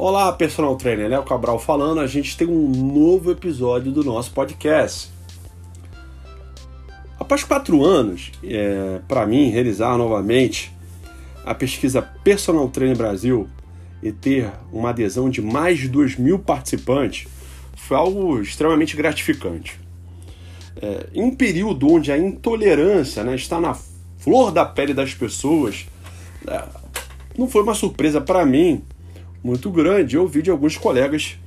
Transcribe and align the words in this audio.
Olá, 0.00 0.30
personal 0.32 0.76
trainer, 0.76 1.08
Léo 1.08 1.24
Cabral 1.24 1.58
falando. 1.58 1.98
A 1.98 2.06
gente 2.06 2.36
tem 2.36 2.46
um 2.46 2.68
novo 2.68 3.32
episódio 3.32 3.90
do 3.90 4.04
nosso 4.04 4.30
podcast. 4.30 5.10
Após 7.18 7.42
quatro 7.42 7.84
anos, 7.84 8.30
é, 8.44 9.00
para 9.08 9.26
mim, 9.26 9.50
realizar 9.50 9.98
novamente 9.98 10.72
a 11.44 11.52
pesquisa 11.52 12.00
Personal 12.00 12.68
Trainer 12.68 12.96
Brasil 12.96 13.48
e 14.00 14.12
ter 14.12 14.52
uma 14.72 14.90
adesão 14.90 15.28
de 15.28 15.42
mais 15.42 15.80
de 15.80 15.88
2 15.88 16.14
mil 16.14 16.38
participantes 16.38 17.26
foi 17.74 17.96
algo 17.96 18.40
extremamente 18.40 18.96
gratificante. 18.96 19.80
É, 20.80 21.08
em 21.12 21.24
um 21.24 21.34
período 21.34 21.92
onde 21.92 22.12
a 22.12 22.16
intolerância 22.16 23.24
né, 23.24 23.34
está 23.34 23.60
na 23.60 23.76
flor 24.16 24.52
da 24.52 24.64
pele 24.64 24.94
das 24.94 25.12
pessoas, 25.12 25.88
é, 26.46 26.62
não 27.36 27.48
foi 27.48 27.64
uma 27.64 27.74
surpresa 27.74 28.20
para 28.20 28.46
mim 28.46 28.84
muito 29.42 29.70
grande 29.70 30.18
ouvir 30.18 30.42
de 30.42 30.50
alguns 30.50 30.76
colegas 30.76 31.38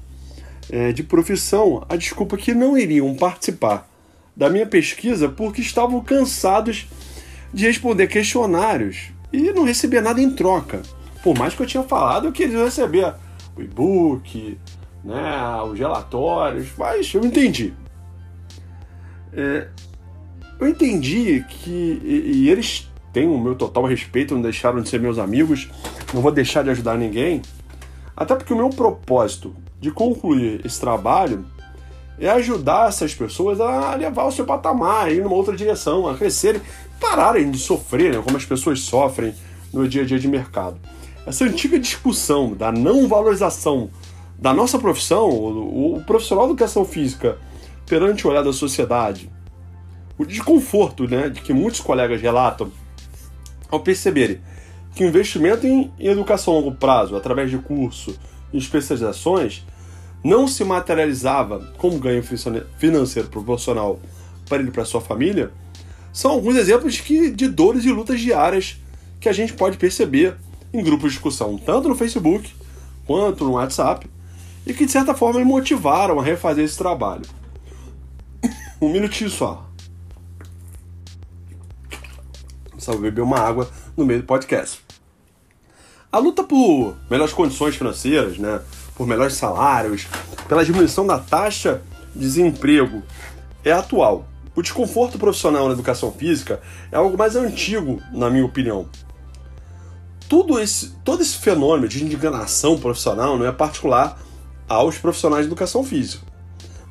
é, 0.69 0.91
de 0.91 1.03
profissão 1.03 1.85
a 1.89 1.95
desculpa 1.95 2.37
que 2.37 2.53
não 2.53 2.77
iriam 2.77 3.13
participar 3.15 3.89
da 4.35 4.49
minha 4.49 4.65
pesquisa 4.65 5.27
porque 5.27 5.61
estavam 5.61 6.01
cansados 6.01 6.87
de 7.53 7.65
responder 7.65 8.07
questionários 8.07 9.11
e 9.31 9.51
não 9.51 9.65
receber 9.65 10.01
nada 10.01 10.21
em 10.21 10.29
troca. 10.31 10.81
Por 11.23 11.37
mais 11.37 11.53
que 11.53 11.61
eu 11.61 11.67
tinha 11.67 11.83
falado 11.83 12.31
que 12.31 12.43
eles 12.43 12.55
iam 12.55 12.65
receber 12.65 13.13
o 13.55 13.61
e-book, 13.61 14.57
né, 15.03 15.61
os 15.69 15.77
relatórios, 15.77 16.69
mas 16.77 17.13
eu 17.13 17.23
entendi. 17.23 17.73
É, 19.33 19.67
eu 20.59 20.67
entendi 20.67 21.43
que. 21.49 22.01
E, 22.03 22.31
e, 22.35 22.49
eles 22.49 22.89
têm 23.11 23.27
o 23.27 23.37
meu 23.37 23.55
total 23.55 23.85
respeito, 23.85 24.33
não 24.33 24.41
deixaram 24.41 24.81
de 24.81 24.89
ser 24.89 24.99
meus 24.99 25.17
amigos, 25.17 25.69
não 26.13 26.21
vou 26.21 26.31
deixar 26.31 26.63
de 26.63 26.69
ajudar 26.69 26.97
ninguém. 26.97 27.41
Até 28.15 28.35
porque 28.35 28.53
o 28.53 28.57
meu 28.57 28.69
propósito 28.69 29.55
de 29.79 29.91
concluir 29.91 30.65
esse 30.65 30.79
trabalho 30.79 31.45
é 32.19 32.29
ajudar 32.29 32.87
essas 32.87 33.13
pessoas 33.15 33.59
a 33.59 33.95
levar 33.95 34.25
o 34.25 34.31
seu 34.31 34.45
patamar, 34.45 35.05
a 35.05 35.11
ir 35.11 35.23
numa 35.23 35.35
outra 35.35 35.55
direção, 35.55 36.07
a 36.07 36.15
crescerem, 36.15 36.61
pararem 36.99 37.49
de 37.49 37.57
sofrer, 37.57 38.13
né, 38.13 38.21
como 38.23 38.37
as 38.37 38.45
pessoas 38.45 38.79
sofrem 38.81 39.33
no 39.73 39.87
dia 39.87 40.03
a 40.03 40.05
dia 40.05 40.19
de 40.19 40.27
mercado. 40.27 40.77
Essa 41.25 41.45
antiga 41.45 41.79
discussão 41.79 42.53
da 42.53 42.71
não 42.71 43.07
valorização 43.07 43.89
da 44.37 44.53
nossa 44.53 44.77
profissão, 44.77 45.29
o, 45.29 46.01
profissional 46.05 46.45
de 46.45 46.51
educação 46.51 46.83
física 46.85 47.37
perante 47.85 48.25
o 48.25 48.29
olhar 48.29 48.43
da 48.43 48.53
sociedade, 48.53 49.29
o 50.17 50.25
desconforto 50.25 51.07
né, 51.07 51.29
de 51.29 51.41
que 51.41 51.53
muitos 51.53 51.79
colegas 51.79 52.21
relatam 52.21 52.71
ao 53.69 53.79
perceberem 53.79 54.41
que 54.95 55.03
o 55.03 55.07
investimento 55.07 55.65
em, 55.65 55.91
educação 55.99 56.53
a 56.53 56.57
longo 56.57 56.73
prazo, 56.73 57.15
através 57.15 57.49
de 57.49 57.57
curso 57.57 58.17
e 58.51 58.57
especializações, 58.57 59.65
não 60.23 60.47
se 60.47 60.63
materializava 60.63 61.73
como 61.77 61.97
ganho 61.97 62.23
financeiro 62.77 63.27
proporcional 63.29 63.99
para 64.47 64.59
ele 64.59 64.69
e 64.69 64.71
para 64.71 64.85
sua 64.85 65.01
família, 65.01 65.51
são 66.13 66.31
alguns 66.31 66.55
exemplos 66.55 66.99
que, 66.99 67.31
de 67.31 67.47
dores 67.47 67.85
e 67.85 67.91
lutas 67.91 68.19
diárias 68.19 68.77
que 69.19 69.29
a 69.29 69.33
gente 69.33 69.53
pode 69.53 69.77
perceber 69.77 70.35
em 70.73 70.83
grupos 70.83 71.11
de 71.11 71.17
discussão, 71.17 71.57
tanto 71.57 71.87
no 71.87 71.95
Facebook 71.95 72.53
quanto 73.05 73.45
no 73.45 73.53
WhatsApp, 73.53 74.09
e 74.65 74.73
que 74.73 74.85
de 74.85 74.91
certa 74.91 75.13
forma 75.13 75.39
me 75.39 75.45
motivaram 75.45 76.19
a 76.19 76.23
refazer 76.23 76.65
esse 76.65 76.77
trabalho. 76.77 77.23
Um 78.81 78.91
minutinho 78.91 79.29
só. 79.29 79.67
Só 82.77 82.95
beber 82.95 83.21
uma 83.21 83.39
água 83.39 83.69
no 83.95 84.05
meio 84.05 84.21
do 84.21 84.25
podcast. 84.25 84.81
A 86.11 86.17
luta 86.17 86.43
por 86.43 86.95
melhores 87.09 87.33
condições 87.33 87.75
financeiras, 87.75 88.37
né? 88.37 88.61
por 88.95 89.07
melhores 89.07 89.33
salários, 89.35 90.07
pela 90.47 90.65
diminuição 90.65 91.07
da 91.07 91.17
taxa 91.17 91.81
de 92.13 92.19
desemprego 92.19 93.01
é 93.63 93.71
atual. 93.71 94.25
O 94.53 94.61
desconforto 94.61 95.17
profissional 95.17 95.67
na 95.67 95.73
educação 95.73 96.11
física 96.11 96.61
é 96.91 96.97
algo 96.97 97.17
mais 97.17 97.35
antigo, 97.35 98.01
na 98.11 98.29
minha 98.29 98.45
opinião. 98.45 98.87
Tudo 100.27 100.59
esse, 100.59 100.91
todo 101.05 101.21
esse 101.21 101.37
fenômeno 101.37 101.87
de 101.87 102.03
indignação 102.03 102.77
profissional 102.77 103.37
não 103.37 103.45
é 103.45 103.51
particular 103.51 104.19
aos 104.67 104.97
profissionais 104.97 105.45
de 105.45 105.49
educação 105.49 105.83
física. 105.83 106.25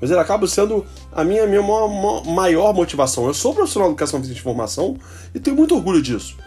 Mas 0.01 0.11
ele 0.11 0.21
acaba 0.21 0.47
sendo 0.47 0.87
a 1.13 1.23
minha, 1.23 1.47
minha 1.47 1.63
maior 2.27 2.73
motivação. 2.73 3.27
Eu 3.27 3.35
sou 3.35 3.55
profissional 3.55 3.89
de 3.89 3.93
educação 3.93 4.19
física 4.21 4.37
de 4.37 4.43
formação 4.43 4.97
e 5.35 5.39
tenho 5.39 5.57
muito 5.57 5.75
orgulho 5.75 6.01
disso. 6.01 6.39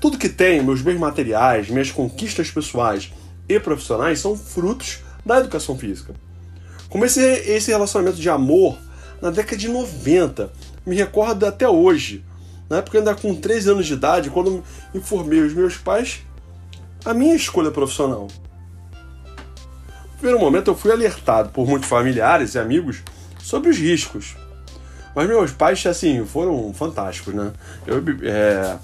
Tudo 0.00 0.18
que 0.18 0.28
tenho, 0.28 0.64
meus 0.64 0.82
bens 0.82 0.98
materiais, 0.98 1.68
minhas 1.68 1.90
conquistas 1.90 2.50
pessoais 2.50 3.12
e 3.48 3.58
profissionais 3.58 4.20
são 4.20 4.36
frutos 4.36 4.98
da 5.24 5.38
educação 5.38 5.76
física. 5.76 6.14
Comecei 6.88 7.56
esse 7.56 7.70
relacionamento 7.70 8.18
de 8.18 8.28
amor 8.28 8.78
na 9.20 9.30
década 9.30 9.56
de 9.56 9.68
90, 9.68 10.52
me 10.84 10.94
recordo 10.94 11.46
até 11.46 11.68
hoje, 11.68 12.24
na 12.68 12.78
época 12.78 12.98
ainda 12.98 13.14
com 13.14 13.34
13 13.34 13.70
anos 13.70 13.86
de 13.86 13.94
idade, 13.94 14.30
quando 14.30 14.62
informei 14.94 15.40
os 15.40 15.52
meus 15.52 15.76
pais 15.76 16.20
a 17.04 17.14
minha 17.14 17.34
escolha 17.34 17.70
profissional. 17.70 18.28
No 20.12 20.18
primeiro 20.18 20.40
momento 20.40 20.70
eu 20.70 20.74
fui 20.74 20.90
alertado 20.90 21.50
por 21.50 21.66
muitos 21.66 21.88
familiares 21.88 22.54
e 22.54 22.58
amigos 22.58 23.02
sobre 23.38 23.70
os 23.70 23.78
riscos. 23.78 24.36
Mas 25.14 25.28
meus 25.28 25.50
pais, 25.52 25.84
assim, 25.86 26.26
foram 26.26 26.74
fantásticos, 26.74 27.32
né? 27.32 27.52
Eu, 27.86 28.02
é, 28.22 28.76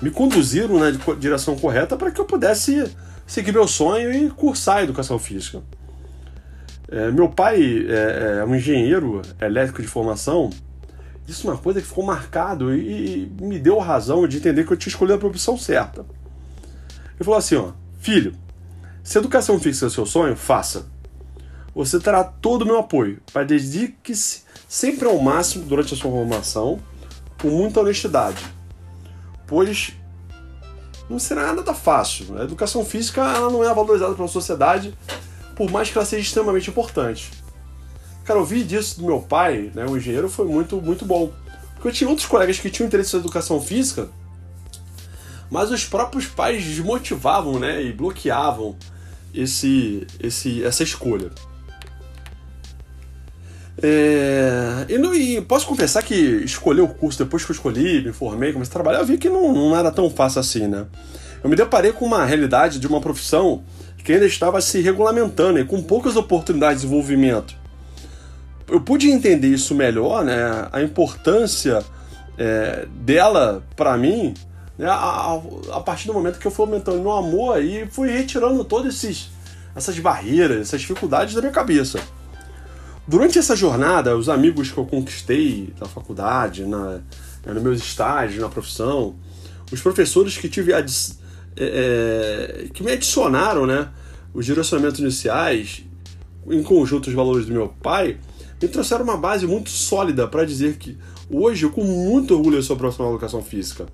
me 0.00 0.10
conduziram 0.10 0.78
na 0.78 0.90
direção 1.14 1.56
correta 1.56 1.96
para 1.96 2.10
que 2.10 2.20
eu 2.20 2.24
pudesse 2.24 2.90
seguir 3.26 3.52
meu 3.52 3.66
sonho 3.66 4.12
e 4.12 4.30
cursar 4.30 4.78
a 4.78 4.82
educação 4.84 5.18
física. 5.18 5.62
É, 6.90 7.10
meu 7.10 7.28
pai 7.28 7.86
é, 7.86 8.38
é, 8.40 8.44
um 8.44 8.54
engenheiro 8.54 9.20
elétrico 9.40 9.82
de 9.82 9.88
formação. 9.88 10.50
Isso 11.26 11.46
é 11.46 11.50
uma 11.50 11.58
coisa 11.58 11.80
que 11.80 11.86
ficou 11.86 12.04
marcado 12.04 12.74
e, 12.74 13.24
e 13.24 13.44
me 13.44 13.58
deu 13.58 13.78
razão 13.78 14.26
de 14.26 14.38
entender 14.38 14.64
que 14.64 14.72
eu 14.72 14.76
tinha 14.76 14.90
escolhido 14.90 15.14
a 15.14 15.18
profissão 15.18 15.58
certa. 15.58 16.00
Ele 16.00 17.24
falou 17.24 17.38
assim, 17.38 17.56
ó, 17.56 17.72
filho, 17.98 18.34
se 19.02 19.18
educação 19.18 19.58
física 19.58 19.86
é 19.86 19.88
o 19.88 19.90
seu 19.90 20.06
sonho, 20.06 20.36
faça. 20.36 20.86
Você 21.74 22.00
terá 22.00 22.24
todo 22.24 22.62
o 22.62 22.66
meu 22.66 22.78
apoio, 22.78 23.20
mas 23.34 23.46
dedique-se 23.46 24.42
sempre 24.66 25.06
ao 25.06 25.18
máximo 25.18 25.64
durante 25.64 25.92
a 25.92 25.96
sua 25.96 26.10
formação, 26.10 26.78
com 27.40 27.48
muita 27.48 27.80
honestidade 27.80 28.57
pois 29.48 29.94
não 31.10 31.18
será 31.18 31.52
nada 31.52 31.74
fácil. 31.74 32.38
A 32.38 32.44
educação 32.44 32.84
física 32.84 33.22
ela 33.22 33.50
não 33.50 33.64
é 33.64 33.74
valorizada 33.74 34.14
pela 34.14 34.28
sociedade, 34.28 34.96
por 35.56 35.70
mais 35.70 35.90
que 35.90 35.98
ela 35.98 36.04
seja 36.04 36.22
extremamente 36.22 36.70
importante. 36.70 37.30
Cara, 38.24 38.38
ouvir 38.38 38.62
disso 38.62 39.00
do 39.00 39.06
meu 39.06 39.20
pai, 39.20 39.72
né, 39.74 39.86
um 39.86 39.96
engenheiro, 39.96 40.28
foi 40.28 40.46
muito, 40.46 40.80
muito 40.80 41.04
bom. 41.04 41.32
Porque 41.74 41.88
eu 41.88 41.92
tinha 41.92 42.10
outros 42.10 42.28
colegas 42.28 42.58
que 42.58 42.70
tinham 42.70 42.86
interesse 42.86 43.14
na 43.14 43.20
educação 43.20 43.60
física, 43.60 44.08
mas 45.50 45.70
os 45.70 45.84
próprios 45.86 46.26
pais 46.26 46.62
desmotivavam 46.62 47.58
né, 47.58 47.82
e 47.82 47.92
bloqueavam 47.92 48.76
esse, 49.32 50.06
esse, 50.20 50.62
essa 50.62 50.82
escolha. 50.82 51.30
É, 53.80 54.86
e, 54.88 54.98
não, 54.98 55.14
e, 55.14 55.40
posso 55.40 55.66
confessar 55.66 56.02
que 56.02 56.14
escolher 56.14 56.80
o 56.80 56.88
curso 56.88 57.22
depois 57.22 57.44
que 57.44 57.52
eu 57.52 57.54
escolhi, 57.54 58.04
me 58.04 58.12
formei, 58.12 58.52
comecei 58.52 58.70
a 58.70 58.74
trabalhar, 58.74 58.98
eu 59.00 59.06
vi 59.06 59.18
que 59.18 59.28
não, 59.28 59.52
não 59.52 59.76
era 59.76 59.90
tão 59.90 60.10
fácil 60.10 60.40
assim, 60.40 60.66
né? 60.66 60.86
Eu 61.42 61.48
me 61.48 61.54
deparei 61.54 61.92
com 61.92 62.04
uma 62.04 62.24
realidade 62.24 62.80
de 62.80 62.86
uma 62.86 63.00
profissão 63.00 63.62
que 64.02 64.12
ainda 64.12 64.26
estava 64.26 64.60
se 64.60 64.80
regulamentando 64.80 65.58
e 65.58 65.64
com 65.64 65.80
poucas 65.82 66.16
oportunidades 66.16 66.82
de 66.82 66.88
desenvolvimento. 66.88 67.54
Eu 68.68 68.80
pude 68.80 69.10
entender 69.10 69.48
isso 69.48 69.74
melhor, 69.74 70.24
né? 70.24 70.68
A 70.72 70.82
importância 70.82 71.84
é, 72.36 72.86
dela 72.90 73.62
para 73.76 73.96
mim, 73.96 74.34
né? 74.76 74.88
A, 74.88 75.40
a, 75.72 75.80
partir 75.80 76.08
do 76.08 76.14
momento 76.14 76.38
que 76.38 76.46
eu 76.46 76.50
fui 76.50 76.66
aumentando 76.66 77.00
meu 77.00 77.12
amor 77.12 77.62
e 77.62 77.86
fui 77.86 78.10
retirando 78.10 78.64
todas 78.64 79.30
essas 79.74 79.98
barreiras, 80.00 80.62
essas 80.62 80.80
dificuldades 80.80 81.34
da 81.34 81.40
minha 81.40 81.52
cabeça. 81.52 82.00
Durante 83.08 83.38
essa 83.38 83.56
jornada, 83.56 84.14
os 84.18 84.28
amigos 84.28 84.70
que 84.70 84.76
eu 84.76 84.84
conquistei 84.84 85.72
na 85.80 85.86
faculdade, 85.86 86.66
na, 86.66 87.00
né, 87.46 87.54
nos 87.54 87.62
meus 87.62 87.78
estágios, 87.78 88.38
na 88.38 88.50
profissão, 88.50 89.16
os 89.72 89.80
professores 89.80 90.36
que 90.36 90.46
tive 90.46 90.74
é, 90.74 90.84
é, 91.56 92.68
que 92.70 92.82
me 92.82 92.92
adicionaram, 92.92 93.66
né, 93.66 93.88
os 94.34 94.44
direcionamentos 94.44 95.00
iniciais, 95.00 95.86
em 96.50 96.62
conjunto 96.62 97.08
os 97.08 97.14
valores 97.14 97.46
do 97.46 97.52
meu 97.54 97.68
pai, 97.82 98.18
me 98.60 98.68
trouxeram 98.68 99.04
uma 99.04 99.16
base 99.16 99.46
muito 99.46 99.70
sólida 99.70 100.28
para 100.28 100.44
dizer 100.44 100.76
que 100.76 100.98
hoje 101.30 101.64
eu 101.64 101.70
com 101.70 101.84
muito 101.84 102.34
orgulho 102.34 102.62
sou 102.62 102.76
profissional 102.76 103.12
de 103.12 103.16
educação 103.16 103.42
física. 103.42 103.86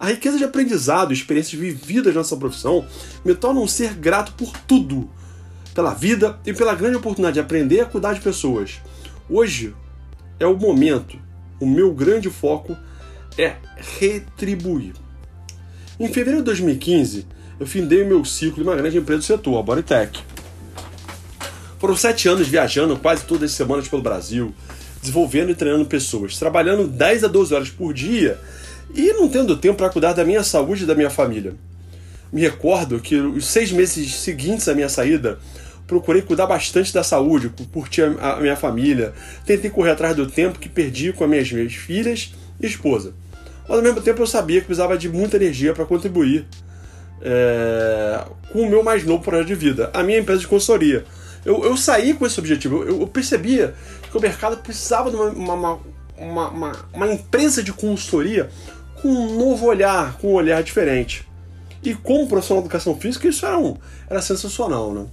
A 0.00 0.06
riqueza 0.06 0.38
de 0.38 0.44
aprendizado 0.44 1.10
e 1.10 1.14
experiências 1.14 1.60
vividas 1.60 2.14
nessa 2.14 2.34
profissão 2.34 2.86
me 3.22 3.34
tornam 3.34 3.62
um 3.62 3.68
ser 3.68 3.92
grato 3.92 4.32
por 4.32 4.56
tudo 4.60 5.06
pela 5.74 5.92
vida 5.92 6.38
e 6.46 6.52
pela 6.52 6.74
grande 6.74 6.96
oportunidade 6.96 7.34
de 7.34 7.40
aprender 7.40 7.80
a 7.80 7.84
cuidar 7.84 8.14
de 8.14 8.20
pessoas. 8.20 8.80
Hoje 9.28 9.74
é 10.38 10.46
o 10.46 10.56
momento, 10.56 11.18
o 11.60 11.66
meu 11.66 11.92
grande 11.92 12.30
foco 12.30 12.76
é 13.36 13.56
retribuir. 13.98 14.94
Em 15.98 16.08
fevereiro 16.08 16.38
de 16.38 16.44
2015, 16.44 17.26
eu 17.58 17.66
findei 17.66 18.02
o 18.02 18.06
meu 18.06 18.24
ciclo 18.24 18.62
em 18.62 18.66
uma 18.66 18.76
grande 18.76 18.98
empresa 18.98 19.20
do 19.20 19.24
setor, 19.24 19.58
a 19.58 19.62
Bodytech. 19.62 20.22
Foram 21.78 21.96
sete 21.96 22.28
anos 22.28 22.48
viajando 22.48 22.96
quase 22.96 23.24
todas 23.24 23.50
as 23.50 23.56
semanas 23.56 23.88
pelo 23.88 24.02
Brasil, 24.02 24.54
desenvolvendo 25.00 25.50
e 25.50 25.54
treinando 25.54 25.84
pessoas, 25.84 26.38
trabalhando 26.38 26.86
10 26.86 27.24
a 27.24 27.28
12 27.28 27.54
horas 27.54 27.70
por 27.70 27.92
dia 27.92 28.40
e 28.94 29.12
não 29.12 29.28
tendo 29.28 29.56
tempo 29.56 29.78
para 29.78 29.90
cuidar 29.90 30.12
da 30.12 30.24
minha 30.24 30.42
saúde 30.42 30.84
e 30.84 30.86
da 30.86 30.94
minha 30.94 31.10
família. 31.10 31.54
Me 32.34 32.40
recordo 32.40 32.98
que 32.98 33.14
os 33.14 33.46
seis 33.46 33.70
meses 33.70 34.16
seguintes 34.16 34.68
à 34.68 34.74
minha 34.74 34.88
saída, 34.88 35.38
procurei 35.86 36.20
cuidar 36.20 36.46
bastante 36.48 36.92
da 36.92 37.04
saúde, 37.04 37.48
curtir 37.72 38.02
a 38.02 38.40
minha 38.40 38.56
família, 38.56 39.12
tentei 39.46 39.70
correr 39.70 39.92
atrás 39.92 40.16
do 40.16 40.26
tempo 40.26 40.58
que 40.58 40.68
perdi 40.68 41.12
com 41.12 41.22
as 41.22 41.30
minhas, 41.30 41.52
minhas 41.52 41.74
filhas 41.74 42.34
e 42.60 42.66
esposa. 42.66 43.14
Mas 43.68 43.78
ao 43.78 43.84
mesmo 43.84 44.00
tempo 44.00 44.20
eu 44.20 44.26
sabia 44.26 44.60
que 44.60 44.66
precisava 44.66 44.98
de 44.98 45.08
muita 45.08 45.36
energia 45.36 45.72
para 45.74 45.84
contribuir 45.84 46.44
é, 47.22 48.24
com 48.52 48.62
o 48.62 48.68
meu 48.68 48.82
mais 48.82 49.04
novo 49.04 49.22
projeto 49.22 49.46
de 49.46 49.54
vida, 49.54 49.90
a 49.94 50.02
minha 50.02 50.18
empresa 50.18 50.40
de 50.40 50.48
consultoria. 50.48 51.04
Eu, 51.44 51.64
eu 51.64 51.76
saí 51.76 52.14
com 52.14 52.26
esse 52.26 52.40
objetivo, 52.40 52.82
eu, 52.82 53.02
eu 53.02 53.06
percebia 53.06 53.76
que 54.10 54.18
o 54.18 54.20
mercado 54.20 54.56
precisava 54.56 55.08
de 55.08 55.14
uma, 55.14 55.28
uma, 55.28 55.78
uma, 56.18 56.48
uma, 56.48 56.72
uma 56.92 57.12
empresa 57.12 57.62
de 57.62 57.72
consultoria 57.72 58.50
com 59.00 59.06
um 59.06 59.38
novo 59.38 59.66
olhar, 59.66 60.18
com 60.18 60.32
um 60.32 60.34
olhar 60.34 60.60
diferente. 60.64 61.24
E 61.84 61.94
como 61.94 62.26
profissional 62.26 62.62
de 62.62 62.66
educação 62.66 62.96
física, 62.98 63.28
isso 63.28 63.44
era, 63.44 63.58
um, 63.58 63.76
era 64.08 64.22
sensacional, 64.22 64.92
né? 64.94 65.06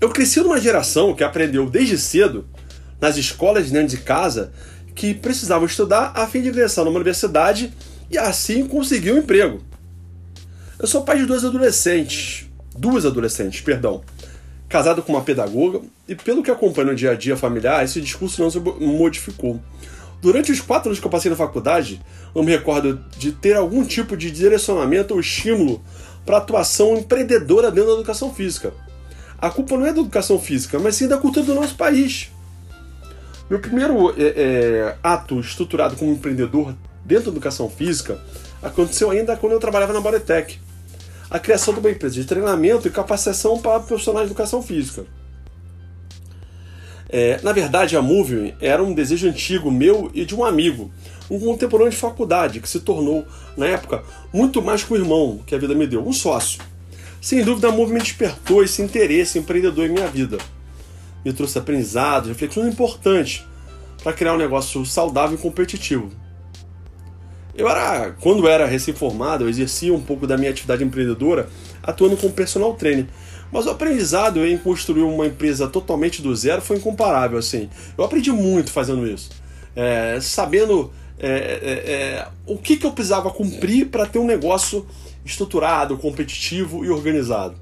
Eu 0.00 0.08
cresci 0.08 0.40
numa 0.40 0.60
geração 0.60 1.14
que 1.14 1.22
aprendeu 1.22 1.68
desde 1.68 1.98
cedo, 1.98 2.46
nas 3.00 3.16
escolas 3.16 3.70
dentro 3.70 3.96
de 3.96 4.02
casa, 4.02 4.52
que 4.94 5.12
precisavam 5.14 5.66
estudar 5.66 6.12
a 6.14 6.26
fim 6.26 6.40
de 6.40 6.48
ingressar 6.48 6.84
numa 6.84 6.96
universidade 6.96 7.72
e 8.10 8.16
assim 8.16 8.66
conseguir 8.66 9.12
um 9.12 9.18
emprego. 9.18 9.62
Eu 10.78 10.86
sou 10.86 11.02
pai 11.02 11.18
de 11.18 11.26
dois 11.26 11.44
adolescentes, 11.44 12.46
duas 12.76 13.04
adolescentes, 13.04 13.60
perdão, 13.60 14.02
casado 14.68 15.02
com 15.02 15.12
uma 15.12 15.22
pedagoga, 15.22 15.80
e 16.08 16.14
pelo 16.14 16.42
que 16.42 16.50
acompanho 16.50 16.88
no 16.88 16.94
dia 16.94 17.12
a 17.12 17.14
dia 17.14 17.36
familiar, 17.36 17.84
esse 17.84 18.00
discurso 18.00 18.42
não 18.42 18.50
se 18.50 18.58
modificou. 18.58 19.60
Durante 20.24 20.50
os 20.50 20.58
quatro 20.58 20.88
anos 20.88 20.98
que 20.98 21.06
eu 21.06 21.10
passei 21.10 21.30
na 21.30 21.36
faculdade, 21.36 22.00
eu 22.34 22.42
me 22.42 22.50
recordo 22.50 22.98
de 23.18 23.30
ter 23.30 23.56
algum 23.56 23.84
tipo 23.84 24.16
de 24.16 24.30
direcionamento 24.30 25.12
ou 25.12 25.20
estímulo 25.20 25.84
para 26.24 26.38
atuação 26.38 26.96
empreendedora 26.96 27.70
dentro 27.70 27.90
da 27.90 27.96
educação 27.96 28.32
física. 28.32 28.72
A 29.36 29.50
culpa 29.50 29.76
não 29.76 29.84
é 29.84 29.92
da 29.92 30.00
educação 30.00 30.38
física, 30.38 30.78
mas 30.78 30.96
sim 30.96 31.06
da 31.06 31.18
cultura 31.18 31.44
do 31.44 31.54
nosso 31.54 31.76
país. 31.76 32.32
Meu 33.50 33.58
primeiro 33.58 34.18
é, 34.18 34.24
é, 34.24 34.96
ato 35.02 35.38
estruturado 35.40 35.94
como 35.94 36.12
empreendedor 36.12 36.74
dentro 37.04 37.26
da 37.26 37.32
educação 37.32 37.68
física 37.68 38.18
aconteceu 38.62 39.10
ainda 39.10 39.36
quando 39.36 39.52
eu 39.52 39.60
trabalhava 39.60 39.92
na 39.92 40.00
Bodytech. 40.00 40.58
A 41.28 41.38
criação 41.38 41.74
de 41.74 41.80
uma 41.80 41.90
empresa 41.90 42.14
de 42.14 42.24
treinamento 42.24 42.88
e 42.88 42.90
capacitação 42.90 43.58
para 43.58 43.78
profissionais 43.80 44.26
de 44.26 44.32
educação 44.32 44.62
física. 44.62 45.04
É, 47.08 47.38
na 47.42 47.52
verdade, 47.52 47.96
a 47.96 48.02
Move 48.02 48.54
era 48.60 48.82
um 48.82 48.94
desejo 48.94 49.28
antigo 49.28 49.70
meu 49.70 50.10
e 50.14 50.24
de 50.24 50.34
um 50.34 50.44
amigo, 50.44 50.90
um 51.30 51.38
contemporâneo 51.38 51.90
de 51.90 51.96
faculdade, 51.96 52.60
que 52.60 52.68
se 52.68 52.80
tornou, 52.80 53.24
na 53.56 53.66
época, 53.66 54.02
muito 54.32 54.62
mais 54.62 54.82
que 54.82 54.92
um 54.92 54.96
irmão 54.96 55.40
que 55.46 55.54
a 55.54 55.58
vida 55.58 55.74
me 55.74 55.86
deu, 55.86 56.06
um 56.06 56.12
sócio. 56.12 56.60
Sem 57.20 57.42
dúvida, 57.42 57.68
a 57.68 57.72
Move 57.72 57.92
me 57.92 58.00
despertou 58.00 58.62
esse 58.62 58.82
interesse 58.82 59.38
empreendedor 59.38 59.86
em 59.86 59.92
minha 59.92 60.08
vida. 60.08 60.38
Me 61.24 61.32
trouxe 61.32 61.58
aprendizados, 61.58 62.28
reflexões 62.28 62.72
importantes 62.72 63.44
para 64.02 64.12
criar 64.12 64.34
um 64.34 64.38
negócio 64.38 64.84
saudável 64.84 65.38
e 65.38 65.40
competitivo. 65.40 66.10
Eu 67.56 67.68
era, 67.68 68.10
quando 68.20 68.48
era 68.48 68.66
recém-formado, 68.66 69.44
eu 69.44 69.48
exercia 69.48 69.94
um 69.94 70.00
pouco 70.00 70.26
da 70.26 70.36
minha 70.36 70.50
atividade 70.50 70.82
empreendedora 70.82 71.48
atuando 71.82 72.16
como 72.16 72.32
personal 72.32 72.74
trainer. 72.74 73.06
Mas 73.54 73.66
o 73.66 73.70
aprendizado 73.70 74.44
em 74.44 74.58
construir 74.58 75.02
uma 75.02 75.28
empresa 75.28 75.68
totalmente 75.68 76.20
do 76.20 76.34
zero 76.34 76.60
foi 76.60 76.76
incomparável, 76.76 77.38
assim. 77.38 77.70
Eu 77.96 78.02
aprendi 78.02 78.32
muito 78.32 78.72
fazendo 78.72 79.06
isso. 79.06 79.30
É, 79.76 80.18
sabendo 80.20 80.92
é, 81.20 81.28
é, 81.28 81.92
é 81.92 82.28
o 82.48 82.58
que, 82.58 82.76
que 82.76 82.84
eu 82.84 82.90
precisava 82.90 83.30
cumprir 83.30 83.86
para 83.90 84.06
ter 84.06 84.18
um 84.18 84.26
negócio 84.26 84.84
estruturado, 85.24 85.96
competitivo 85.96 86.84
e 86.84 86.90
organizado. 86.90 87.54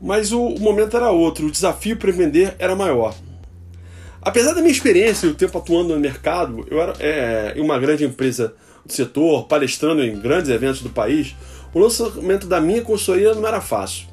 Mas 0.00 0.32
o, 0.32 0.40
o 0.40 0.58
momento 0.58 0.96
era 0.96 1.08
outro, 1.12 1.46
o 1.46 1.52
desafio 1.52 1.96
para 1.96 2.10
vender 2.10 2.56
era 2.58 2.74
maior. 2.74 3.14
Apesar 4.20 4.54
da 4.54 4.60
minha 4.60 4.72
experiência 4.72 5.28
e 5.28 5.30
o 5.30 5.36
tempo 5.36 5.56
atuando 5.56 5.94
no 5.94 6.00
mercado, 6.00 6.66
eu 6.68 6.82
era 6.82 6.94
é, 6.98 7.52
em 7.56 7.60
uma 7.60 7.78
grande 7.78 8.04
empresa 8.04 8.52
do 8.84 8.92
setor, 8.92 9.46
palestrando 9.46 10.02
em 10.02 10.18
grandes 10.18 10.50
eventos 10.50 10.82
do 10.82 10.90
país, 10.90 11.36
o 11.72 11.78
lançamento 11.78 12.48
da 12.48 12.60
minha 12.60 12.82
consultoria 12.82 13.32
não 13.34 13.46
era 13.46 13.60
fácil. 13.60 14.07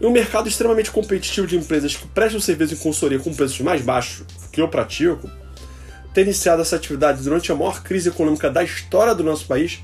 Em 0.00 0.06
um 0.06 0.10
mercado 0.10 0.48
extremamente 0.48 0.90
competitivo 0.90 1.46
de 1.46 1.56
empresas 1.56 1.96
que 1.96 2.06
prestam 2.08 2.40
serviço 2.40 2.74
em 2.74 2.76
consultoria 2.76 3.18
com 3.18 3.34
preços 3.34 3.60
mais 3.60 3.80
baixos 3.80 4.26
que 4.52 4.60
eu 4.60 4.68
pratico, 4.68 5.30
ter 6.12 6.22
iniciado 6.22 6.62
essa 6.62 6.76
atividade 6.76 7.22
durante 7.22 7.50
a 7.50 7.54
maior 7.54 7.82
crise 7.82 8.08
econômica 8.08 8.50
da 8.50 8.62
história 8.62 9.14
do 9.14 9.24
nosso 9.24 9.46
país 9.46 9.80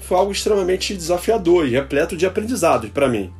foi 0.00 0.16
algo 0.16 0.32
extremamente 0.32 0.94
desafiador 0.94 1.66
e 1.66 1.72
repleto 1.72 2.16
de 2.16 2.24
aprendizados 2.24 2.90
para 2.90 3.08
mim. 3.08 3.32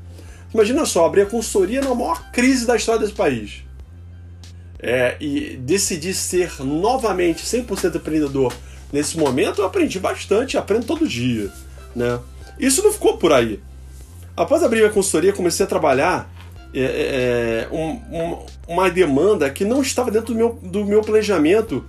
Imagina 0.52 0.84
só, 0.84 1.06
abrir 1.06 1.22
a 1.22 1.26
consultoria 1.26 1.80
na 1.80 1.94
maior 1.94 2.30
crise 2.32 2.66
da 2.66 2.76
história 2.76 3.00
desse 3.00 3.12
país. 3.12 3.62
É, 4.78 5.16
e 5.20 5.56
decidir 5.56 6.14
ser 6.14 6.60
novamente 6.60 7.44
100% 7.44 7.96
empreendedor 7.96 8.52
nesse 8.92 9.18
momento, 9.18 9.60
eu 9.60 9.66
aprendi 9.66 9.98
bastante, 9.98 10.56
aprendo 10.56 10.86
todo 10.86 11.08
dia. 11.08 11.50
Né? 11.94 12.18
Isso 12.58 12.82
não 12.82 12.92
ficou 12.92 13.16
por 13.16 13.32
aí. 13.32 13.60
Após 14.36 14.62
abrir 14.62 14.84
a 14.84 14.90
consultoria, 14.90 15.32
comecei 15.32 15.64
a 15.64 15.68
trabalhar 15.68 16.30
é, 16.74 17.68
é, 17.70 17.74
um, 17.74 17.92
um, 18.12 18.46
uma 18.68 18.90
demanda 18.90 19.48
que 19.48 19.64
não 19.64 19.80
estava 19.80 20.10
dentro 20.10 20.34
do 20.34 20.36
meu, 20.36 20.52
do 20.62 20.84
meu 20.84 21.00
planejamento 21.00 21.84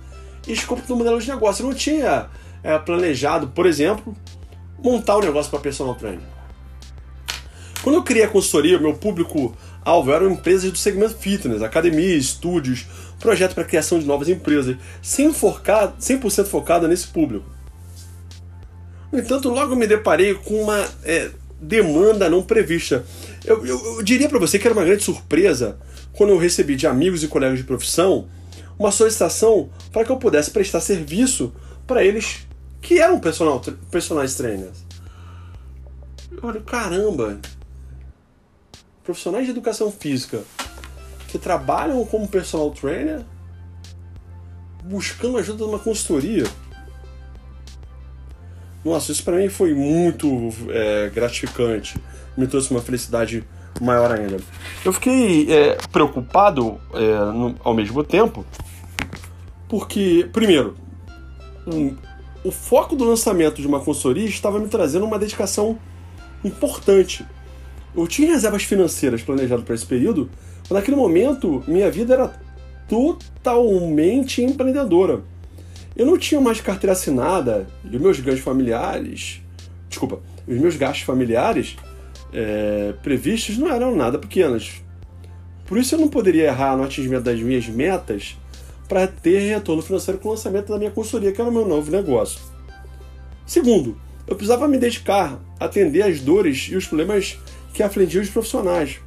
e 0.46 0.52
escopo 0.52 0.80
do 0.86 0.96
modelo 0.96 1.20
de 1.20 1.28
negócio. 1.28 1.62
Eu 1.62 1.68
não 1.68 1.76
tinha 1.76 2.26
é, 2.62 2.78
planejado, 2.78 3.48
por 3.48 3.66
exemplo, 3.66 4.16
montar 4.82 5.18
um 5.18 5.20
negócio 5.20 5.50
para 5.50 5.60
personal 5.60 5.94
trainer. 5.94 6.20
Quando 7.82 7.96
eu 7.96 8.02
criei 8.02 8.24
a 8.24 8.28
consultoria, 8.28 8.78
meu 8.78 8.94
público-alvo 8.94 10.12
eram 10.12 10.30
empresas 10.30 10.70
do 10.70 10.78
segmento 10.78 11.16
fitness, 11.16 11.62
academias, 11.62 12.24
estúdios, 12.24 12.86
projetos 13.20 13.54
para 13.54 13.64
criação 13.64 13.98
de 13.98 14.06
novas 14.06 14.28
empresas, 14.28 14.76
100%, 15.02 15.32
focado, 15.32 15.94
100 15.98 16.44
focada 16.46 16.88
nesse 16.88 17.08
público. 17.08 17.44
No 19.12 19.18
entanto, 19.18 19.48
logo 19.48 19.76
me 19.76 19.86
deparei 19.86 20.34
com 20.34 20.62
uma 20.62 20.86
é, 21.04 21.30
demanda 21.60 22.28
não 22.28 22.42
prevista. 22.42 23.04
Eu, 23.44 23.64
eu, 23.66 23.96
eu 23.96 24.02
diria 24.02 24.28
para 24.28 24.38
você 24.38 24.58
que 24.58 24.66
era 24.66 24.74
uma 24.74 24.84
grande 24.84 25.02
surpresa 25.02 25.78
quando 26.12 26.30
eu 26.30 26.38
recebi 26.38 26.76
de 26.76 26.86
amigos 26.86 27.22
e 27.22 27.28
colegas 27.28 27.58
de 27.58 27.64
profissão 27.64 28.26
uma 28.78 28.92
solicitação 28.92 29.70
para 29.92 30.04
que 30.04 30.12
eu 30.12 30.16
pudesse 30.16 30.50
prestar 30.50 30.80
serviço 30.80 31.52
para 31.86 32.04
eles 32.04 32.46
que 32.80 33.00
eram 33.00 33.18
personal, 33.18 33.60
personagens 33.90 34.36
trainers. 34.36 34.78
Eu 36.30 36.40
falei, 36.40 36.62
caramba, 36.62 37.40
profissionais 39.02 39.46
de 39.46 39.50
educação 39.50 39.90
física 39.90 40.42
que 41.26 41.38
trabalham 41.38 42.04
como 42.04 42.28
personal 42.28 42.70
trainer 42.70 43.22
buscando 44.84 45.38
ajuda 45.38 45.58
de 45.58 45.70
uma 45.70 45.78
consultoria. 45.78 46.44
Nossa, 48.88 49.12
isso 49.12 49.22
para 49.22 49.36
mim 49.36 49.50
foi 49.50 49.74
muito 49.74 50.50
é, 50.70 51.10
gratificante. 51.14 51.96
Me 52.36 52.46
trouxe 52.46 52.70
uma 52.70 52.80
felicidade 52.80 53.44
maior 53.80 54.10
ainda. 54.10 54.38
Eu 54.82 54.92
fiquei 54.94 55.52
é, 55.52 55.76
preocupado 55.92 56.80
é, 56.94 57.18
no, 57.32 57.54
ao 57.62 57.74
mesmo 57.74 58.02
tempo, 58.02 58.46
porque, 59.68 60.28
primeiro, 60.32 60.74
um, 61.66 61.94
o 62.42 62.50
foco 62.50 62.96
do 62.96 63.04
lançamento 63.04 63.60
de 63.60 63.66
uma 63.66 63.78
consultoria 63.78 64.26
estava 64.26 64.58
me 64.58 64.68
trazendo 64.68 65.04
uma 65.04 65.18
dedicação 65.18 65.78
importante. 66.42 67.26
Eu 67.94 68.06
tinha 68.06 68.32
reservas 68.32 68.62
financeiras 68.62 69.22
planejadas 69.22 69.64
para 69.64 69.74
esse 69.74 69.86
período, 69.86 70.30
mas 70.62 70.70
naquele 70.70 70.96
momento 70.96 71.62
minha 71.68 71.90
vida 71.90 72.14
era 72.14 72.32
totalmente 72.88 74.42
empreendedora. 74.42 75.22
Eu 75.98 76.06
não 76.06 76.16
tinha 76.16 76.40
mais 76.40 76.60
carteira 76.60 76.92
assinada 76.92 77.66
e 77.82 77.96
os 77.96 78.00
meus 78.00 78.20
ganhos 78.20 78.38
familiares, 78.38 79.42
desculpa, 79.88 80.20
os 80.46 80.56
meus 80.56 80.76
gastos 80.76 81.02
familiares 81.02 81.76
é, 82.32 82.94
previstos 83.02 83.58
não 83.58 83.68
eram 83.68 83.96
nada 83.96 84.16
pequenos. 84.16 84.80
Por 85.66 85.76
isso 85.76 85.96
eu 85.96 85.98
não 85.98 86.06
poderia 86.06 86.44
errar 86.44 86.76
no 86.76 86.84
atingimento 86.84 87.24
das 87.24 87.40
minhas 87.40 87.66
metas 87.66 88.36
para 88.88 89.08
ter 89.08 89.40
retorno 89.40 89.82
financeiro 89.82 90.20
com 90.20 90.28
o 90.28 90.30
lançamento 90.30 90.68
da 90.68 90.78
minha 90.78 90.92
consultoria, 90.92 91.32
que 91.32 91.40
era 91.40 91.50
o 91.50 91.52
meu 91.52 91.66
novo 91.66 91.90
negócio. 91.90 92.40
Segundo, 93.44 94.00
eu 94.24 94.36
precisava 94.36 94.68
me 94.68 94.78
dedicar 94.78 95.40
a 95.58 95.64
atender 95.64 96.02
as 96.02 96.20
dores 96.20 96.68
e 96.70 96.76
os 96.76 96.86
problemas 96.86 97.40
que 97.74 97.82
afligiam 97.82 98.22
os 98.22 98.30
profissionais. 98.30 99.00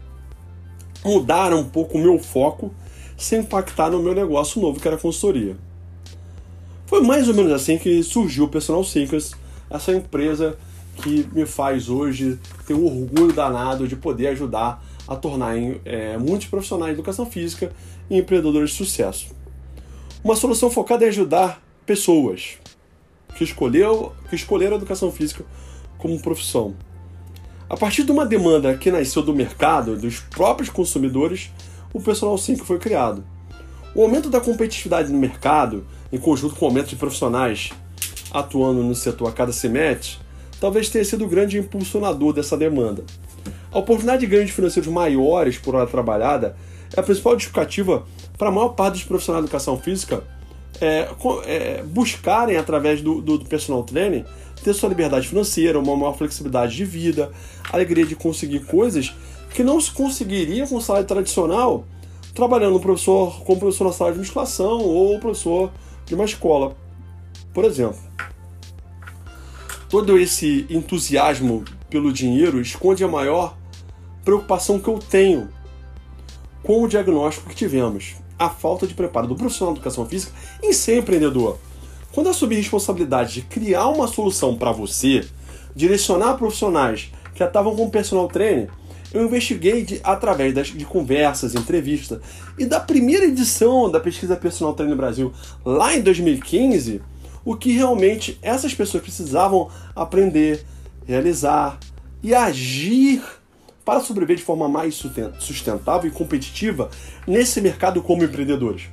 Mudar 1.06 1.54
um 1.54 1.64
pouco 1.64 1.98
o 1.98 2.02
meu 2.02 2.20
foco 2.20 2.74
sem 3.18 3.40
impactar 3.40 3.90
no 3.90 4.04
meu 4.04 4.14
negócio 4.14 4.62
novo, 4.62 4.78
que 4.78 4.88
era 4.88 4.98
a 4.98 5.00
consultoria. 5.00 5.56
Foi 6.92 7.00
mais 7.00 7.30
ou 7.30 7.34
menos 7.34 7.54
assim 7.54 7.78
que 7.78 8.04
surgiu 8.04 8.44
o 8.44 8.48
Personal 8.50 8.84
Thinkers, 8.84 9.32
essa 9.70 9.94
empresa 9.94 10.58
que 10.98 11.26
me 11.32 11.46
faz 11.46 11.88
hoje 11.88 12.38
ter 12.68 12.74
um 12.74 12.84
orgulho 12.86 13.32
danado 13.32 13.88
de 13.88 13.96
poder 13.96 14.28
ajudar 14.28 14.84
a 15.08 15.16
tornarem 15.16 15.80
é, 15.86 16.18
muitos 16.18 16.48
profissionais 16.48 16.94
de 16.94 17.00
educação 17.00 17.26
física 17.26 17.72
em 18.10 18.18
empreendedores 18.18 18.72
de 18.72 18.76
sucesso. 18.76 19.34
Uma 20.22 20.36
solução 20.36 20.70
focada 20.70 21.06
em 21.06 21.08
ajudar 21.08 21.64
pessoas 21.86 22.58
que, 23.38 23.46
escolheu, 23.46 24.12
que 24.30 24.36
escolheram 24.36 24.74
a 24.74 24.78
educação 24.78 25.14
física 25.14 25.46
como 25.98 26.22
profissão. 26.22 26.76
A 27.70 27.78
partir 27.78 28.04
de 28.04 28.12
uma 28.12 28.26
demanda 28.26 28.76
que 28.76 28.92
nasceu 28.92 29.24
do 29.24 29.34
mercado, 29.34 29.96
dos 29.96 30.20
próprios 30.20 30.70
consumidores, 30.70 31.52
o 31.94 32.02
Personal 32.02 32.38
5 32.38 32.66
foi 32.66 32.80
criado. 32.80 33.24
O 33.94 34.02
aumento 34.04 34.30
da 34.30 34.40
competitividade 34.40 35.12
no 35.12 35.18
mercado, 35.18 35.86
em 36.12 36.18
conjunto 36.18 36.56
com 36.56 36.66
o 36.66 36.68
aumento 36.70 36.88
de 36.88 36.96
profissionais 36.96 37.72
atuando 38.32 38.82
no 38.82 38.96
setor 38.96 39.28
a 39.28 39.32
cada 39.34 39.52
semestre, 39.52 40.18
talvez 40.60 40.90
tenha 40.90 41.04
sido 41.04 41.26
o 41.26 41.28
grande 41.28 41.58
impulsionador 41.58 42.32
dessa 42.34 42.56
demanda. 42.56 43.04
A 43.72 43.80
oportunidade 43.80 44.22
de 44.22 44.28
ganhos 44.28 44.52
financeiros 44.52 44.92
maiores 44.92 45.58
por 45.58 45.76
hora 45.76 45.88
trabalhada 45.88 46.56
é 46.96 47.00
a 47.00 47.04
principal 47.04 47.34
justificativa 47.34 48.06
para 48.38 48.48
a 48.48 48.52
maior 48.52 48.70
parte 48.70 48.94
dos 48.94 49.04
profissionais 49.04 49.44
de 49.44 49.50
educação 49.50 49.78
física 49.78 50.24
é, 50.80 51.10
é, 51.46 51.84
buscarem, 51.84 52.58
através 52.58 53.02
do, 53.02 53.22
do, 53.22 53.38
do 53.38 53.46
personal 53.46 53.84
training, 53.84 54.24
ter 54.64 54.74
sua 54.74 54.90
liberdade 54.90 55.28
financeira, 55.28 55.80
uma 55.80 55.96
maior 55.96 56.18
flexibilidade 56.18 56.76
de 56.76 56.86
vida, 56.86 57.32
alegria 57.72 58.06
de 58.06 58.16
conseguir 58.16 58.62
coisas 58.62 59.14
que 59.54 59.64
não 59.64 59.82
se 59.82 59.92
conseguiria 59.92 60.66
com 60.66 60.78
o 60.78 60.82
salário 60.82 61.08
tradicional 61.08 61.86
trabalhando 62.34 62.80
professor, 62.80 63.44
como 63.44 63.60
professor 63.60 63.86
na 63.86 63.94
sala 63.94 64.12
de 64.14 64.20
musculação 64.20 64.80
ou 64.80 65.20
professor 65.20 65.72
de 66.06 66.16
uma 66.16 66.26
escola, 66.26 66.76
por 67.54 67.66
exemplo. 67.66 68.00
Todo 69.90 70.18
esse 70.18 70.66
entusiasmo 70.70 71.66
pelo 71.90 72.14
dinheiro 72.14 72.62
esconde 72.62 73.04
a 73.04 73.08
maior 73.08 73.58
preocupação 74.24 74.80
que 74.80 74.88
eu 74.88 75.00
tenho 75.00 75.50
com 76.64 76.84
o 76.84 76.88
diagnóstico 76.88 77.50
que 77.50 77.56
tivemos, 77.56 78.16
a 78.38 78.50
falta 78.50 78.88
de 78.88 78.94
preparo 78.94 79.28
do 79.28 79.36
profissional 79.36 79.74
de 79.74 79.80
educação 79.80 80.06
física 80.06 80.32
em 80.64 80.72
ser 80.72 81.00
empreendedor. 81.00 81.58
Quando 82.14 82.30
assumi 82.30 82.56
a 82.56 82.60
responsabilidade 82.60 83.34
de 83.34 83.42
criar 83.42 83.88
uma 83.88 84.08
solução 84.08 84.56
para 84.56 84.72
você, 84.72 85.26
direcionar 85.76 86.36
profissionais 86.36 87.12
que 87.34 87.44
estavam 87.44 87.76
com 87.76 87.90
personal 87.90 88.28
trainer, 88.28 88.70
eu 89.14 89.26
investiguei 89.26 89.84
de, 89.84 90.00
através 90.04 90.54
das, 90.54 90.68
de 90.68 90.86
conversas, 90.86 91.54
entrevistas 91.54 92.20
e 92.58 92.66
da 92.66 92.80
primeira 92.80 93.26
edição 93.26 93.90
da 93.92 94.00
pesquisa 94.00 94.36
Personal 94.36 94.74
Trainer 94.74 94.96
Brasil, 94.96 95.34
lá 95.66 95.96
em 95.96 96.02
2015, 96.02 97.02
o 97.44 97.56
que 97.56 97.72
realmente 97.72 98.38
essas 98.42 98.74
pessoas 98.74 99.04
precisavam 99.04 99.70
aprender, 99.96 100.66
realizar 101.06 101.78
e 102.24 102.34
agir 102.34 103.22
para 103.84 104.00
sobreviver 104.00 104.38
de 104.38 104.44
forma 104.44 104.70
mais 104.70 104.96
sustentável 105.40 106.10
e 106.10 106.14
competitiva 106.14 106.90
nesse 107.28 107.60
mercado 107.60 108.02
como 108.02 108.24
empreendedores. 108.24 108.84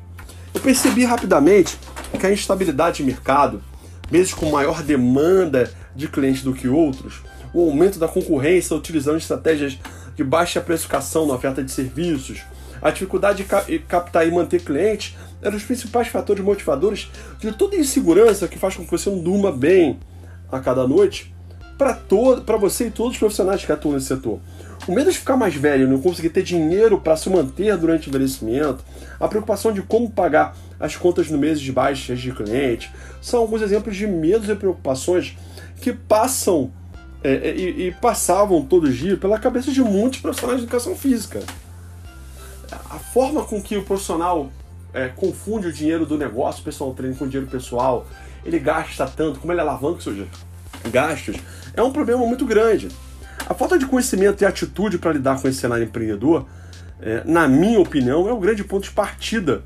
Eu 0.55 0.61
percebi 0.61 1.05
rapidamente 1.05 1.79
que 2.19 2.27
a 2.27 2.33
instabilidade 2.33 2.97
de 2.97 3.05
mercado, 3.05 3.63
mesmo 4.11 4.39
com 4.39 4.51
maior 4.51 4.83
demanda 4.83 5.71
de 5.95 6.09
clientes 6.09 6.43
do 6.43 6.55
que 6.55 6.67
outros, 6.67 7.23
o 7.53 7.61
aumento 7.61 7.99
da 7.99 8.09
concorrência 8.09 8.77
utilizando 8.77 9.19
estratégias 9.19 9.79
de 10.19 10.25
baixa 10.25 10.61
precificação 10.61 11.27
na 11.29 11.35
oferta 11.35 11.63
de 11.63 11.71
serviços, 11.71 12.41
a 12.83 12.91
dificuldade 12.91 13.45
de 13.45 13.79
captar 13.79 14.27
e 14.27 14.33
manter 14.33 14.61
clientes 14.61 15.17
eram 15.41 15.57
os 15.57 15.63
principais 15.63 16.09
fatores 16.09 16.45
motivadores 16.45 17.09
de 17.39 17.53
toda 17.53 17.77
a 17.77 17.79
insegurança 17.79 18.49
que 18.49 18.59
faz 18.59 18.75
com 18.75 18.85
que 18.85 18.91
você 18.91 19.09
não 19.09 19.21
durma 19.21 19.53
bem 19.53 20.01
a 20.51 20.59
cada 20.59 20.89
noite 20.89 21.33
para 21.77 22.57
você 22.57 22.89
e 22.89 22.91
todos 22.91 23.13
os 23.13 23.19
profissionais 23.19 23.65
que 23.65 23.71
atuam 23.71 23.95
nesse 23.95 24.07
setor. 24.07 24.41
O 24.89 24.93
medo 24.93 25.09
de 25.09 25.17
ficar 25.17 25.37
mais 25.37 25.55
velho, 25.55 25.87
não 25.87 26.01
conseguir 26.01 26.31
ter 26.31 26.43
dinheiro 26.43 26.99
para 26.99 27.17
se 27.17 27.31
manter 27.31 27.77
durante 27.77 28.09
o 28.09 28.11
envelhecimento, 28.11 28.85
a 29.21 29.29
preocupação 29.29 29.73
de 29.73 29.83
como 29.83 30.11
pagar 30.11 30.57
as 30.81 30.97
contas 30.97 31.31
no 31.31 31.39
mês 31.39 31.61
de 31.61 31.71
baixas 31.71 32.19
de 32.19 32.33
cliente, 32.33 32.91
são 33.23 33.39
alguns 33.39 33.63
exemplos 33.63 33.97
de 33.97 34.09
medos 34.09 34.49
e 34.49 34.55
preocupações 34.57 35.37
que 35.81 35.93
passam 35.93 36.73
é, 37.23 37.33
é, 37.33 37.57
e, 37.57 37.89
e, 37.89 37.93
passavam 37.93 38.65
todo 38.65 38.91
dia 38.93 39.17
pela 39.17 39.39
cabeça 39.39 39.73
de 39.73 39.83
muitos 39.83 40.21
profissionais 40.21 40.61
de 40.61 40.67
educação 40.67 40.95
física. 40.95 41.43
A 42.71 42.99
forma 42.99 43.45
com 43.45 43.61
que 43.61 43.77
o 43.77 43.83
profissional 43.83 44.51
é, 44.93 45.09
confunde 45.09 45.67
o 45.67 45.73
dinheiro 45.73 46.07
do 46.07 46.17
negócio, 46.17 46.63
pessoal 46.63 46.95
treina 46.95 47.17
com 47.17 47.25
o 47.25 47.29
dinheiro 47.29 47.51
pessoal, 47.51 48.07
ele 48.45 48.59
gasta 48.59 49.07
tanto, 49.07 49.41
como 49.41 49.53
ele 49.53 49.61
alavanca 49.61 50.01
seus 50.01 50.27
gastos, 50.91 51.37
é 51.75 51.83
um 51.83 51.93
problema 51.93 52.25
muito 52.25 52.45
grande. 52.45 52.89
A 53.49 53.55
falta 53.55 53.79
de 53.79 53.87
conhecimento 53.87 54.43
e 54.43 54.47
atitude 54.47 54.99
para 54.99 55.13
lidar 55.13 55.41
com 55.41 55.49
esse 55.49 55.59
cenário 55.59 55.85
empreendedor, 55.85 56.47
é, 57.01 57.23
na 57.25 57.49
minha 57.49 57.81
opinião, 57.81 58.29
é 58.29 58.33
o 58.33 58.39
grande 58.39 58.63
ponto 58.63 58.85
de 58.85 58.91
partida 58.91 59.63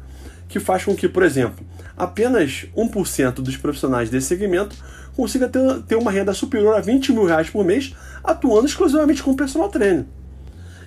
que 0.49 0.61
faz 0.61 0.85
com 0.85 0.95
que, 0.95 1.09
por 1.09 1.23
exemplo, 1.23 1.65
apenas 1.97 2.67
1% 2.77 3.35
dos 3.35 3.57
profissionais 3.57 4.11
desse 4.11 4.29
segmento 4.29 4.77
consiga 5.17 5.49
ter, 5.49 5.83
ter 5.83 5.97
uma 5.97 6.11
renda 6.11 6.33
superior 6.33 6.75
a 6.75 6.81
20 6.81 7.13
mil 7.13 7.25
reais 7.25 7.51
por 7.51 7.65
mês 7.65 7.95
atuando 8.23 8.67
exclusivamente 8.67 9.23
com 9.23 9.35
personal 9.35 9.69
trainer. 9.69 10.05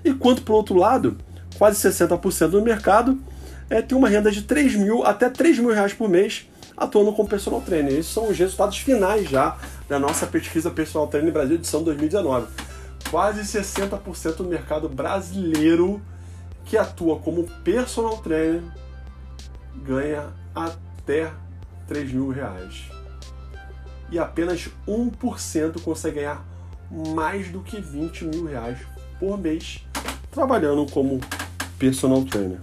Enquanto, 0.03 0.41
por 0.43 0.53
outro 0.53 0.75
lado, 0.75 1.17
quase 1.57 1.87
60% 1.87 2.49
do 2.49 2.61
mercado 2.61 3.19
é, 3.69 3.81
tem 3.81 3.97
uma 3.97 4.09
renda 4.09 4.31
de 4.31 4.43
3 4.43 4.75
mil 4.75 5.03
até 5.03 5.29
3 5.29 5.59
mil 5.59 5.73
reais 5.73 5.93
por 5.93 6.09
mês 6.09 6.47
atuando 6.77 7.13
como 7.13 7.27
personal 7.27 7.61
trainer. 7.61 7.93
Esses 7.93 8.11
são 8.11 8.29
os 8.29 8.37
resultados 8.37 8.77
finais 8.77 9.29
já 9.29 9.57
da 9.87 9.97
nossa 9.97 10.27
pesquisa 10.27 10.69
Personal 10.69 11.07
Trainer 11.07 11.31
Brasil 11.31 11.55
edição 11.55 11.83
2019 11.83 12.47
quase 13.09 13.41
60% 13.41 14.37
do 14.37 14.43
mercado 14.45 14.89
brasileiro 14.89 16.01
que 16.65 16.77
atua 16.77 17.19
como 17.19 17.43
personal 17.63 18.17
trainer 18.17 18.61
ganha 19.75 20.27
até 20.53 21.31
3 21.87 22.11
mil 22.11 22.29
reais. 22.29 22.94
E 24.15 24.19
apenas 24.19 24.69
1% 24.87 25.81
consegue 25.81 26.21
ganhar 26.21 26.47
mais 27.13 27.49
do 27.49 27.59
que 27.59 27.81
20 27.81 28.23
mil 28.23 28.45
reais 28.45 28.77
por 29.19 29.37
mês 29.37 29.81
trabalhando 30.31 30.85
como 30.89 31.19
personal 31.77 32.23
trainer. 32.23 32.59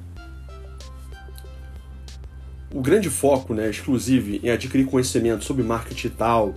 O 2.75 2.81
grande 2.81 3.11
foco, 3.11 3.53
né, 3.53 3.69
exclusivo 3.69 4.41
em 4.43 4.49
adquirir 4.49 4.87
conhecimento 4.87 5.45
sobre 5.45 5.63
marketing 5.63 5.95
digital, 5.95 6.55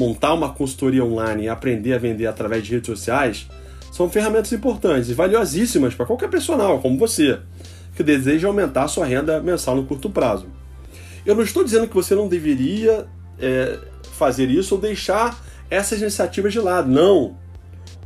montar 0.00 0.32
uma 0.32 0.54
consultoria 0.54 1.04
online 1.04 1.42
e 1.42 1.48
aprender 1.50 1.92
a 1.92 1.98
vender 1.98 2.26
através 2.26 2.64
de 2.64 2.72
redes 2.72 2.86
sociais 2.86 3.46
são 3.92 4.08
ferramentas 4.08 4.50
importantes 4.50 5.10
e 5.10 5.12
valiosíssimas 5.12 5.94
para 5.94 6.06
qualquer 6.06 6.30
profissional 6.30 6.80
como 6.80 6.96
você 6.96 7.38
que 7.94 8.02
deseja 8.02 8.48
aumentar 8.48 8.88
sua 8.88 9.04
renda 9.04 9.42
mensal 9.42 9.76
no 9.76 9.84
curto 9.84 10.08
prazo. 10.08 10.46
Eu 11.26 11.34
não 11.34 11.42
estou 11.42 11.62
dizendo 11.62 11.86
que 11.86 11.94
você 11.94 12.14
não 12.14 12.28
deveria 12.28 13.06
é, 13.38 13.78
fazer 14.12 14.48
isso 14.48 14.74
ou 14.74 14.80
deixar 14.80 15.38
essas 15.70 16.00
iniciativas 16.00 16.52
de 16.52 16.60
lado, 16.60 16.90
não. 16.90 17.36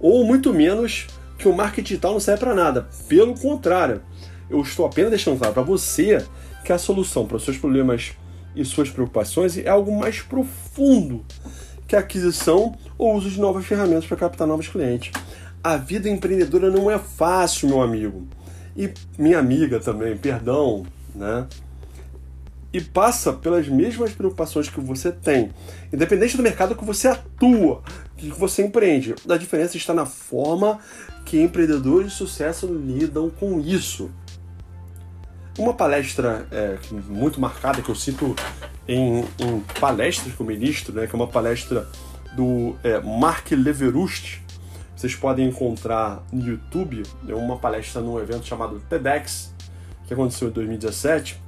Ou 0.00 0.24
muito 0.24 0.52
menos 0.52 1.06
que 1.38 1.48
o 1.48 1.54
marketing 1.54 1.82
digital 1.82 2.12
não 2.12 2.20
serve 2.20 2.40
para 2.40 2.54
nada. 2.54 2.88
Pelo 3.08 3.34
contrário, 3.38 4.02
eu 4.48 4.60
estou 4.60 4.86
apenas 4.86 5.10
deixando 5.10 5.38
claro 5.38 5.54
para 5.54 5.62
você 5.62 6.24
que 6.64 6.72
a 6.72 6.78
solução 6.78 7.26
para 7.26 7.36
os 7.36 7.44
seus 7.44 7.58
problemas 7.58 8.12
e 8.54 8.64
suas 8.64 8.88
preocupações 8.90 9.58
é 9.58 9.68
algo 9.68 9.96
mais 9.96 10.20
profundo 10.20 11.24
que 11.86 11.94
a 11.94 12.00
aquisição 12.00 12.74
ou 12.98 13.14
uso 13.14 13.30
de 13.30 13.40
novas 13.40 13.64
ferramentas 13.64 14.06
para 14.06 14.16
captar 14.16 14.46
novos 14.46 14.68
clientes. 14.68 15.12
A 15.62 15.76
vida 15.76 16.08
empreendedora 16.08 16.70
não 16.70 16.90
é 16.90 16.98
fácil, 16.98 17.68
meu 17.68 17.82
amigo. 17.82 18.26
E 18.76 18.92
minha 19.18 19.38
amiga 19.38 19.80
também, 19.80 20.16
perdão, 20.16 20.84
né? 21.14 21.46
E 22.76 22.80
passa 22.82 23.32
pelas 23.32 23.66
mesmas 23.66 24.12
preocupações 24.12 24.68
que 24.68 24.82
você 24.82 25.10
tem, 25.10 25.50
independente 25.90 26.36
do 26.36 26.42
mercado 26.42 26.76
que 26.76 26.84
você 26.84 27.08
atua, 27.08 27.82
que 28.18 28.28
você 28.28 28.66
empreende. 28.66 29.14
A 29.26 29.38
diferença 29.38 29.78
está 29.78 29.94
na 29.94 30.04
forma 30.04 30.78
que 31.24 31.40
empreendedores 31.40 32.10
de 32.10 32.18
sucesso 32.18 32.66
lidam 32.66 33.30
com 33.30 33.58
isso. 33.60 34.10
Uma 35.58 35.72
palestra 35.72 36.46
é, 36.50 36.76
muito 37.08 37.40
marcada 37.40 37.80
que 37.80 37.88
eu 37.88 37.94
cito 37.94 38.36
em, 38.86 39.24
em 39.38 39.60
palestras 39.80 40.34
com 40.34 40.44
o 40.44 40.46
ministro, 40.46 40.92
né, 40.92 41.06
que 41.06 41.14
é 41.14 41.16
uma 41.16 41.28
palestra 41.28 41.88
do 42.34 42.76
é, 42.84 43.00
Mark 43.00 43.52
Leverust. 43.52 44.42
Vocês 44.94 45.14
podem 45.14 45.48
encontrar 45.48 46.22
no 46.30 46.46
YouTube, 46.46 47.04
é 47.26 47.34
uma 47.34 47.56
palestra 47.56 48.02
num 48.02 48.20
evento 48.20 48.44
chamado 48.44 48.82
TEDx, 48.86 49.54
que 50.06 50.12
aconteceu 50.12 50.48
em 50.48 50.52
2017. 50.52 51.45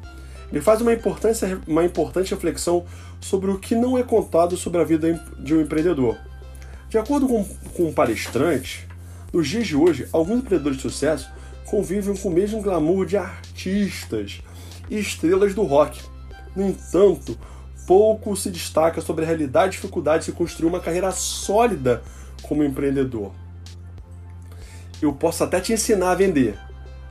Ele 0.51 0.61
faz 0.61 0.81
uma, 0.81 0.93
importância, 0.93 1.61
uma 1.67 1.85
importante 1.85 2.35
reflexão 2.35 2.85
sobre 3.21 3.51
o 3.51 3.59
que 3.59 3.75
não 3.75 3.99
é 3.99 4.03
contado 4.03 4.57
sobre 4.57 4.81
a 4.81 4.85
vida 4.85 5.13
de 5.39 5.55
um 5.55 5.61
empreendedor. 5.61 6.17
De 6.89 6.97
acordo 6.97 7.29
com, 7.29 7.45
com 7.45 7.89
um 7.89 7.93
palestrante, 7.93 8.89
nos 9.33 9.47
dias 9.47 9.67
de 9.67 9.77
hoje, 9.77 10.09
alguns 10.13 10.39
empreendedores 10.39 10.79
de 10.79 10.83
sucesso 10.83 11.31
convivem 11.67 12.17
com 12.17 12.29
o 12.29 12.33
mesmo 12.33 12.63
glamour 12.63 13.05
de 13.05 13.17
artistas 13.19 14.41
e 14.89 14.99
estrelas 14.99 15.55
do 15.55 15.65
rock 15.65 16.01
no 16.59 16.67
entanto, 16.67 17.39
pouco 17.87 18.37
se 18.37 18.51
destaca 18.51 19.01
sobre 19.01 19.25
a 19.25 19.29
realidade 19.29 19.69
e 19.69 19.81
dificuldade 19.81 20.21
de 20.21 20.25
se 20.27 20.33
construir 20.33 20.69
uma 20.69 20.81
carreira 20.81 21.13
sólida 21.13 22.03
como 22.43 22.65
empreendedor. 22.65 23.33
eu 25.01 25.13
posso 25.13 25.45
até 25.45 25.61
te 25.61 25.73
ensinar 25.73 26.11
a 26.11 26.15
vender, 26.17 26.59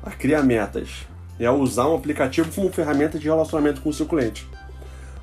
a 0.04 0.12
criar 0.12 0.44
metas 0.44 1.08
a 1.46 1.52
usar 1.52 1.88
um 1.88 1.96
aplicativo 1.96 2.52
como 2.54 2.72
ferramenta 2.72 3.20
de 3.20 3.26
relacionamento 3.26 3.82
com 3.82 3.90
o 3.90 3.94
seu 3.94 4.06
cliente. 4.06 4.48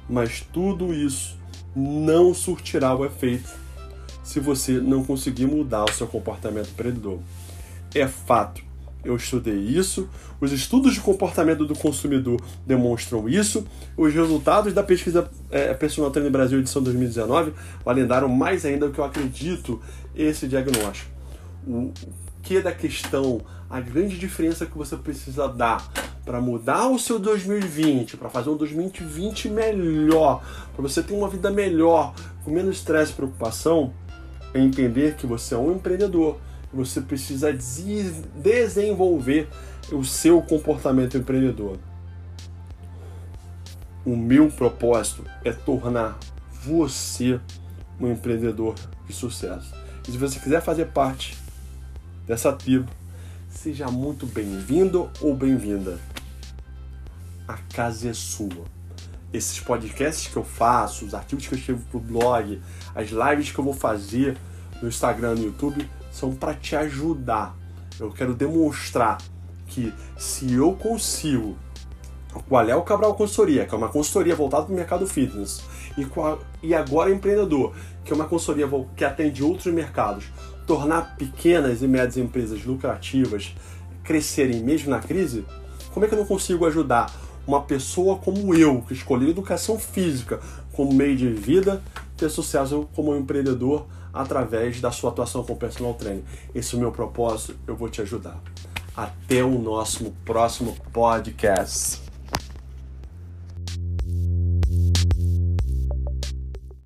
Mas 0.08 0.40
tudo 0.52 0.94
isso 0.94 1.36
não 1.74 2.32
surtirá 2.32 2.94
o 2.94 3.04
efeito 3.04 3.50
se 4.22 4.40
você 4.40 4.72
não 4.72 5.04
conseguir 5.04 5.46
mudar 5.46 5.84
o 5.84 5.92
seu 5.92 6.06
comportamento 6.06 6.70
empreendedor. 6.70 7.18
É 7.94 8.06
fato. 8.06 8.62
Eu 9.04 9.16
estudei 9.16 9.58
isso, 9.58 10.08
os 10.40 10.50
estudos 10.50 10.94
de 10.94 11.00
comportamento 11.00 11.66
do 11.66 11.74
consumidor 11.74 12.40
demonstram 12.66 13.28
isso, 13.28 13.66
os 13.98 14.14
resultados 14.14 14.72
da 14.72 14.82
pesquisa 14.82 15.30
é, 15.50 15.74
Personal 15.74 16.10
Training 16.10 16.30
Brasil 16.30 16.58
edição 16.58 16.82
2019 16.82 17.52
validaram 17.84 18.28
mais 18.28 18.64
ainda 18.64 18.86
do 18.86 18.94
que 18.94 18.98
eu 18.98 19.04
acredito 19.04 19.78
esse 20.16 20.48
diagnóstico. 20.48 21.10
O 21.66 21.92
que 22.44 22.60
da 22.60 22.72
questão, 22.72 23.40
a 23.68 23.80
grande 23.80 24.18
diferença 24.18 24.66
que 24.66 24.76
você 24.76 24.96
precisa 24.96 25.48
dar 25.48 25.90
para 26.24 26.40
mudar 26.40 26.88
o 26.88 26.98
seu 26.98 27.18
2020, 27.18 28.16
para 28.16 28.30
fazer 28.30 28.50
um 28.50 28.56
2020 28.56 29.48
melhor, 29.48 30.42
para 30.72 30.82
você 30.82 31.02
ter 31.02 31.14
uma 31.14 31.28
vida 31.28 31.50
melhor, 31.50 32.14
com 32.44 32.50
menos 32.50 32.76
estresse 32.76 33.12
e 33.12 33.14
preocupação, 33.16 33.92
é 34.52 34.60
entender 34.60 35.16
que 35.16 35.26
você 35.26 35.54
é 35.54 35.58
um 35.58 35.72
empreendedor 35.72 36.38
você 36.74 37.00
precisa 37.00 37.52
desenvolver 37.52 39.48
o 39.92 40.04
seu 40.04 40.42
comportamento 40.42 41.16
empreendedor. 41.16 41.78
O 44.04 44.16
meu 44.16 44.50
propósito 44.50 45.24
é 45.44 45.52
tornar 45.52 46.18
você 46.62 47.40
um 48.00 48.10
empreendedor 48.10 48.74
de 49.06 49.12
sucesso. 49.14 49.72
E 50.06 50.12
se 50.12 50.18
você 50.18 50.38
quiser 50.38 50.60
fazer 50.60 50.86
parte 50.86 51.36
dessa 52.26 52.52
tribo, 52.52 52.90
seja 53.50 53.88
muito 53.88 54.26
bem-vindo 54.26 55.10
ou 55.20 55.34
bem-vinda. 55.34 55.98
A 57.46 57.58
casa 57.74 58.08
é 58.08 58.14
sua. 58.14 58.64
Esses 59.32 59.60
podcasts 59.60 60.32
que 60.32 60.36
eu 60.36 60.44
faço, 60.44 61.04
os 61.04 61.14
artigos 61.14 61.46
que 61.46 61.54
eu 61.54 61.58
escrevo 61.58 61.84
pro 61.90 62.00
blog, 62.00 62.60
as 62.94 63.10
lives 63.10 63.50
que 63.50 63.58
eu 63.58 63.64
vou 63.64 63.74
fazer 63.74 64.36
no 64.80 64.88
Instagram, 64.88 65.34
no 65.34 65.44
YouTube, 65.44 65.88
são 66.10 66.34
para 66.34 66.54
te 66.54 66.74
ajudar. 66.76 67.54
Eu 67.98 68.10
quero 68.10 68.34
demonstrar 68.34 69.18
que 69.66 69.92
se 70.16 70.52
eu 70.52 70.72
consigo 70.74 71.56
com 72.48 72.56
a 72.56 72.62
Léo 72.62 72.82
Cabral 72.82 73.14
Consultoria, 73.14 73.64
que 73.66 73.74
é 73.74 73.78
uma 73.78 73.88
consultoria 73.88 74.34
voltada 74.34 74.64
para 74.64 74.72
o 74.72 74.76
mercado 74.76 75.06
fitness, 75.06 75.62
e, 75.96 76.02
a, 76.02 76.38
e 76.62 76.74
agora 76.74 77.12
empreendedor, 77.12 77.74
que 78.04 78.12
é 78.12 78.14
uma 78.16 78.24
consultoria 78.24 78.68
que 78.96 79.04
atende 79.04 79.42
outros 79.42 79.72
mercados, 79.72 80.26
tornar 80.66 81.16
pequenas 81.16 81.82
e 81.82 81.88
médias 81.88 82.16
empresas 82.16 82.64
lucrativas 82.64 83.54
crescerem 84.02 84.62
mesmo 84.62 84.90
na 84.90 85.00
crise, 85.00 85.44
como 85.92 86.04
é 86.04 86.08
que 86.08 86.14
eu 86.14 86.18
não 86.18 86.26
consigo 86.26 86.66
ajudar 86.66 87.12
uma 87.46 87.62
pessoa 87.62 88.16
como 88.16 88.54
eu, 88.54 88.82
que 88.82 88.94
escolheu 88.94 89.28
educação 89.28 89.78
física 89.78 90.40
como 90.72 90.92
meio 90.92 91.16
de 91.16 91.28
vida, 91.28 91.82
ter 92.16 92.28
sucesso 92.28 92.88
como 92.94 93.14
empreendedor 93.14 93.86
através 94.12 94.80
da 94.80 94.90
sua 94.90 95.10
atuação 95.10 95.44
com 95.44 95.54
personal 95.54 95.94
trainer? 95.94 96.22
Esse 96.54 96.74
é 96.74 96.78
o 96.78 96.80
meu 96.80 96.92
propósito, 96.92 97.56
eu 97.66 97.76
vou 97.76 97.88
te 97.88 98.02
ajudar. 98.02 98.40
Até 98.96 99.42
o 99.42 99.58
nosso 99.58 100.12
próximo 100.24 100.76
podcast. 100.92 102.03